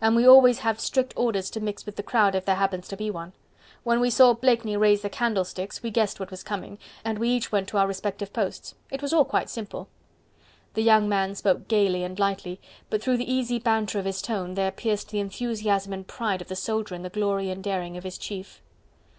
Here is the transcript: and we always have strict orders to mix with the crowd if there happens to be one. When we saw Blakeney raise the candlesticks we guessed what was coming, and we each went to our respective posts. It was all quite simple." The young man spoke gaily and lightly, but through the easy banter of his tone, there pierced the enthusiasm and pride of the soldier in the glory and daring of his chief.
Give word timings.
and 0.00 0.16
we 0.16 0.26
always 0.26 0.60
have 0.60 0.80
strict 0.80 1.12
orders 1.14 1.50
to 1.50 1.60
mix 1.60 1.84
with 1.84 1.96
the 1.96 2.02
crowd 2.02 2.34
if 2.34 2.46
there 2.46 2.54
happens 2.54 2.88
to 2.88 2.96
be 2.96 3.10
one. 3.10 3.34
When 3.82 4.00
we 4.00 4.08
saw 4.08 4.32
Blakeney 4.32 4.78
raise 4.78 5.02
the 5.02 5.10
candlesticks 5.10 5.82
we 5.82 5.90
guessed 5.90 6.18
what 6.18 6.30
was 6.30 6.42
coming, 6.42 6.78
and 7.04 7.18
we 7.18 7.28
each 7.28 7.52
went 7.52 7.68
to 7.68 7.76
our 7.76 7.86
respective 7.86 8.32
posts. 8.32 8.74
It 8.90 9.02
was 9.02 9.12
all 9.12 9.26
quite 9.26 9.50
simple." 9.50 9.88
The 10.72 10.82
young 10.82 11.06
man 11.06 11.34
spoke 11.34 11.68
gaily 11.68 12.02
and 12.02 12.18
lightly, 12.18 12.62
but 12.88 13.02
through 13.02 13.18
the 13.18 13.30
easy 13.30 13.58
banter 13.58 13.98
of 13.98 14.06
his 14.06 14.22
tone, 14.22 14.54
there 14.54 14.70
pierced 14.70 15.10
the 15.10 15.20
enthusiasm 15.20 15.92
and 15.92 16.06
pride 16.08 16.40
of 16.40 16.48
the 16.48 16.56
soldier 16.56 16.94
in 16.94 17.02
the 17.02 17.10
glory 17.10 17.50
and 17.50 17.62
daring 17.62 17.98
of 17.98 18.04
his 18.04 18.16
chief. 18.16 18.62